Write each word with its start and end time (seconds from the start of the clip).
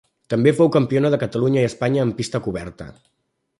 També 0.33 0.53
fou 0.59 0.71
campiona 0.75 1.11
de 1.15 1.19
Catalunya 1.25 1.65
i 1.67 1.69
Espanya 1.71 2.07
en 2.09 2.17
pista 2.23 2.43
coberta. 2.49 2.91